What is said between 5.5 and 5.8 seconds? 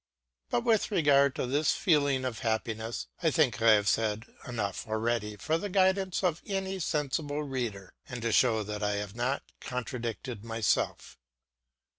the